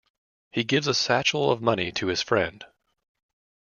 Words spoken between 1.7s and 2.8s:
to his friend.